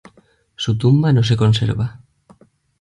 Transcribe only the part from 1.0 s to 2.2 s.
no se conserva.